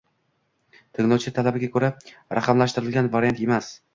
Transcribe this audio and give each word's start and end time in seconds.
tinglovchi 0.99 1.33
talabiga 1.35 1.69
ko‘ra, 1.77 1.91
raqamlashtirilgan 2.39 3.13
variant 3.19 3.45
emas 3.49 3.71